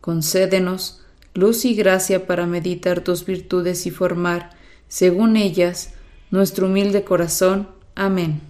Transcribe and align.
Concédenos 0.00 1.00
luz 1.34 1.64
y 1.64 1.74
gracia 1.74 2.26
para 2.26 2.46
meditar 2.46 3.02
tus 3.02 3.26
virtudes 3.26 3.86
y 3.86 3.90
formar, 3.90 4.50
según 4.88 5.36
ellas, 5.36 5.90
nuestro 6.30 6.66
humilde 6.66 7.04
corazón. 7.04 7.68
Amén. 7.94 8.40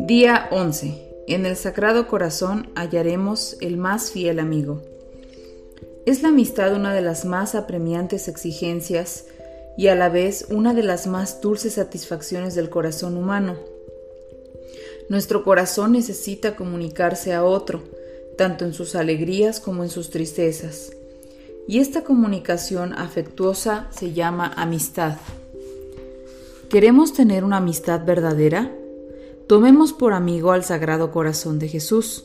Día 0.00 0.48
11. 0.50 1.00
En 1.28 1.46
el 1.46 1.56
Sagrado 1.56 2.08
Corazón 2.08 2.68
hallaremos 2.74 3.56
el 3.60 3.76
más 3.76 4.10
fiel 4.10 4.40
amigo. 4.40 4.82
Es 6.06 6.22
la 6.22 6.28
amistad 6.28 6.74
una 6.74 6.92
de 6.92 7.00
las 7.00 7.24
más 7.24 7.54
apremiantes 7.54 8.28
exigencias 8.28 9.26
y 9.78 9.86
a 9.86 9.94
la 9.94 10.08
vez 10.08 10.46
una 10.50 10.74
de 10.74 10.82
las 10.82 11.06
más 11.06 11.40
dulces 11.40 11.74
satisfacciones 11.74 12.54
del 12.54 12.68
corazón 12.68 13.16
humano 13.16 13.73
nuestro 15.08 15.44
corazón 15.44 15.92
necesita 15.92 16.56
comunicarse 16.56 17.34
a 17.34 17.44
otro, 17.44 17.82
tanto 18.38 18.64
en 18.64 18.72
sus 18.72 18.94
alegrías 18.94 19.60
como 19.60 19.82
en 19.82 19.90
sus 19.90 20.10
tristezas. 20.10 20.92
Y 21.68 21.80
esta 21.80 22.04
comunicación 22.04 22.92
afectuosa 22.94 23.88
se 23.90 24.12
llama 24.12 24.52
amistad. 24.56 25.16
¿Queremos 26.68 27.12
tener 27.12 27.44
una 27.44 27.58
amistad 27.58 28.04
verdadera? 28.04 28.70
Tomemos 29.46 29.92
por 29.92 30.12
amigo 30.12 30.52
al 30.52 30.64
Sagrado 30.64 31.12
Corazón 31.12 31.58
de 31.58 31.68
Jesús. 31.68 32.24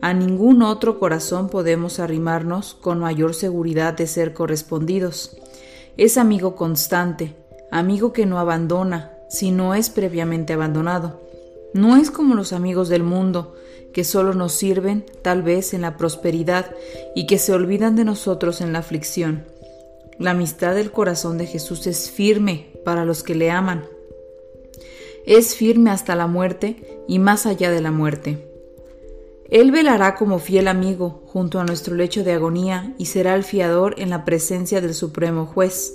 A 0.00 0.12
ningún 0.12 0.62
otro 0.62 0.98
corazón 0.98 1.48
podemos 1.48 1.98
arrimarnos 1.98 2.74
con 2.74 3.00
mayor 3.00 3.34
seguridad 3.34 3.94
de 3.94 4.06
ser 4.06 4.34
correspondidos. 4.34 5.36
Es 5.96 6.18
amigo 6.18 6.54
constante, 6.54 7.34
amigo 7.70 8.12
que 8.12 8.26
no 8.26 8.38
abandona 8.38 9.12
si 9.28 9.50
no 9.50 9.74
es 9.74 9.90
previamente 9.90 10.52
abandonado. 10.52 11.27
No 11.74 11.96
es 11.96 12.10
como 12.10 12.34
los 12.34 12.52
amigos 12.52 12.88
del 12.88 13.02
mundo, 13.02 13.54
que 13.92 14.04
solo 14.04 14.34
nos 14.34 14.52
sirven 14.52 15.04
tal 15.22 15.42
vez 15.42 15.74
en 15.74 15.82
la 15.82 15.96
prosperidad 15.96 16.74
y 17.14 17.26
que 17.26 17.38
se 17.38 17.52
olvidan 17.52 17.96
de 17.96 18.04
nosotros 18.04 18.60
en 18.60 18.72
la 18.72 18.80
aflicción. 18.80 19.44
La 20.18 20.32
amistad 20.32 20.74
del 20.74 20.90
corazón 20.90 21.38
de 21.38 21.46
Jesús 21.46 21.86
es 21.86 22.10
firme 22.10 22.72
para 22.84 23.04
los 23.04 23.22
que 23.22 23.34
le 23.34 23.50
aman. 23.50 23.84
Es 25.26 25.54
firme 25.54 25.90
hasta 25.90 26.16
la 26.16 26.26
muerte 26.26 27.02
y 27.06 27.18
más 27.18 27.46
allá 27.46 27.70
de 27.70 27.80
la 27.80 27.90
muerte. 27.90 28.44
Él 29.50 29.70
velará 29.70 30.14
como 30.14 30.38
fiel 30.38 30.68
amigo 30.68 31.22
junto 31.26 31.58
a 31.58 31.64
nuestro 31.64 31.94
lecho 31.94 32.22
de 32.22 32.32
agonía 32.32 32.94
y 32.98 33.06
será 33.06 33.34
el 33.34 33.44
fiador 33.44 33.94
en 33.98 34.10
la 34.10 34.24
presencia 34.24 34.80
del 34.80 34.94
Supremo 34.94 35.46
Juez. 35.46 35.94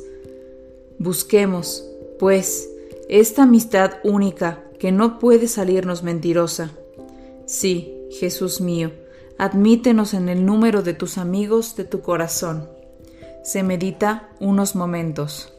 Busquemos, 0.98 1.88
pues, 2.18 2.70
esta 3.10 3.44
amistad 3.44 3.94
única 4.04 4.64
que 4.84 4.92
no 4.92 5.17
puede 5.17 5.48
salirnos 5.48 6.03
mentirosa. 6.03 6.72
Sí, 7.45 8.06
Jesús 8.20 8.59
mío, 8.59 8.92
admítenos 9.38 10.14
en 10.14 10.28
el 10.28 10.45
número 10.45 10.81
de 10.81 10.94
tus 10.94 11.17
amigos 11.17 11.78
de 11.78 11.86
tu 11.86 12.02
corazón. 12.02 12.67
Se 13.45 13.64
medita 13.64 14.30
unos 14.42 14.75
momentos. 14.75 15.53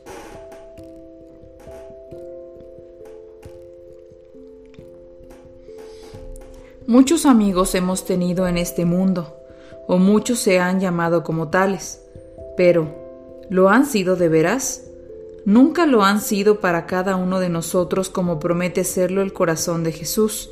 Muchos 6.86 7.24
amigos 7.24 7.74
hemos 7.74 8.04
tenido 8.04 8.46
en 8.46 8.58
este 8.58 8.84
mundo, 8.84 9.38
o 9.88 9.96
muchos 9.96 10.38
se 10.38 10.58
han 10.60 10.80
llamado 10.80 11.24
como 11.24 11.48
tales, 11.48 12.04
pero 12.58 12.94
¿lo 13.48 13.70
han 13.70 13.86
sido 13.86 14.16
de 14.16 14.28
veras? 14.28 14.82
Nunca 15.44 15.86
lo 15.86 16.04
han 16.04 16.20
sido 16.20 16.60
para 16.60 16.86
cada 16.86 17.16
uno 17.16 17.40
de 17.40 17.48
nosotros 17.48 18.08
como 18.10 18.38
promete 18.38 18.84
serlo 18.84 19.22
el 19.22 19.32
corazón 19.32 19.84
de 19.84 19.92
Jesús. 19.92 20.50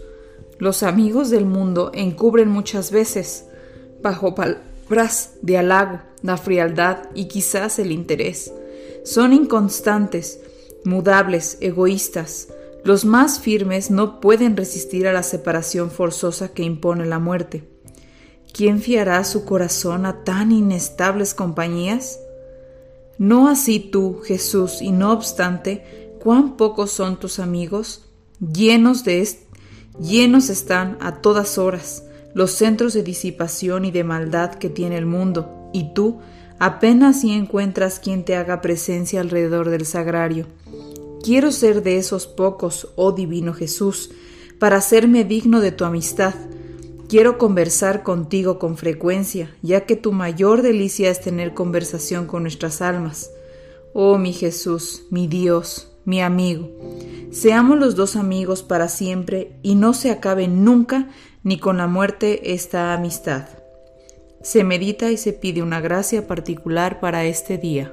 Los 0.58 0.82
amigos 0.82 1.30
del 1.30 1.46
mundo 1.46 1.90
encubren 1.94 2.48
muchas 2.48 2.90
veces, 2.90 3.46
bajo 4.02 4.34
palabras 4.34 5.34
de 5.42 5.58
halago, 5.58 6.00
la 6.22 6.36
frialdad 6.36 7.08
y 7.14 7.26
quizás 7.26 7.78
el 7.78 7.90
interés. 7.92 8.52
Son 9.04 9.32
inconstantes, 9.32 10.40
mudables, 10.84 11.58
egoístas. 11.60 12.48
Los 12.84 13.04
más 13.04 13.40
firmes 13.40 13.90
no 13.90 14.20
pueden 14.20 14.56
resistir 14.56 15.06
a 15.06 15.12
la 15.12 15.22
separación 15.22 15.90
forzosa 15.90 16.48
que 16.48 16.62
impone 16.62 17.06
la 17.06 17.18
muerte. 17.18 17.64
¿Quién 18.52 18.80
fiará 18.80 19.24
su 19.24 19.44
corazón 19.44 20.04
a 20.04 20.24
tan 20.24 20.52
inestables 20.52 21.32
compañías? 21.32 22.18
No 23.18 23.48
así 23.48 23.80
tú, 23.80 24.20
Jesús, 24.24 24.82
y 24.82 24.92
no 24.92 25.12
obstante, 25.12 26.16
cuán 26.20 26.56
pocos 26.56 26.90
son 26.90 27.18
tus 27.18 27.38
amigos, 27.38 28.04
llenos 28.40 29.04
de 29.04 29.28
llenos 30.00 30.48
están 30.48 30.96
a 31.00 31.20
todas 31.20 31.58
horas 31.58 32.04
los 32.34 32.52
centros 32.52 32.94
de 32.94 33.02
disipación 33.02 33.84
y 33.84 33.90
de 33.90 34.04
maldad 34.04 34.54
que 34.54 34.70
tiene 34.70 34.96
el 34.96 35.06
mundo, 35.06 35.70
y 35.72 35.92
tú 35.92 36.20
apenas 36.58 37.20
si 37.20 37.32
encuentras 37.32 37.98
quien 37.98 38.24
te 38.24 38.36
haga 38.36 38.60
presencia 38.60 39.20
alrededor 39.20 39.68
del 39.68 39.84
sagrario. 39.84 40.46
Quiero 41.22 41.52
ser 41.52 41.82
de 41.82 41.98
esos 41.98 42.26
pocos, 42.26 42.88
oh 42.96 43.12
divino 43.12 43.52
Jesús, 43.52 44.10
para 44.58 44.76
hacerme 44.76 45.24
digno 45.24 45.60
de 45.60 45.72
tu 45.72 45.84
amistad, 45.84 46.34
Quiero 47.12 47.36
conversar 47.36 48.04
contigo 48.04 48.58
con 48.58 48.78
frecuencia, 48.78 49.54
ya 49.60 49.84
que 49.84 49.96
tu 49.96 50.12
mayor 50.12 50.62
delicia 50.62 51.10
es 51.10 51.20
tener 51.20 51.52
conversación 51.52 52.26
con 52.26 52.40
nuestras 52.40 52.80
almas. 52.80 53.30
Oh 53.92 54.16
mi 54.16 54.32
Jesús, 54.32 55.02
mi 55.10 55.26
Dios, 55.26 55.92
mi 56.06 56.22
amigo, 56.22 56.70
seamos 57.30 57.78
los 57.78 57.96
dos 57.96 58.16
amigos 58.16 58.62
para 58.62 58.88
siempre 58.88 59.52
y 59.62 59.74
no 59.74 59.92
se 59.92 60.10
acabe 60.10 60.48
nunca 60.48 61.10
ni 61.42 61.58
con 61.58 61.76
la 61.76 61.86
muerte 61.86 62.54
esta 62.54 62.94
amistad. 62.94 63.46
Se 64.40 64.64
medita 64.64 65.10
y 65.10 65.18
se 65.18 65.34
pide 65.34 65.62
una 65.62 65.82
gracia 65.82 66.26
particular 66.26 66.98
para 66.98 67.26
este 67.26 67.58
día. 67.58 67.92